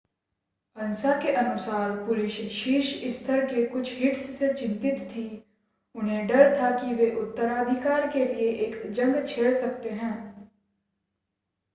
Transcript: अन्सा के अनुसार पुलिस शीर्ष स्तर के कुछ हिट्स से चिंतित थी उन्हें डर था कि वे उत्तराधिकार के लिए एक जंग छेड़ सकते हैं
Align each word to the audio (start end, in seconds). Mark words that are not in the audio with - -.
अन्सा 0.75 1.11
के 1.21 1.31
अनुसार 1.31 1.91
पुलिस 2.05 2.37
शीर्ष 2.53 2.87
स्तर 3.17 3.45
के 3.45 3.61
कुछ 3.63 3.91
हिट्स 3.95 4.29
से 4.37 4.49
चिंतित 4.53 5.01
थी 5.09 5.25
उन्हें 5.95 6.25
डर 6.27 6.55
था 6.57 6.71
कि 6.77 6.93
वे 6.93 7.11
उत्तराधिकार 7.15 8.09
के 8.11 8.25
लिए 8.25 8.49
एक 8.65 8.91
जंग 8.91 9.25
छेड़ 9.27 9.53
सकते 9.53 9.89
हैं 9.91 10.13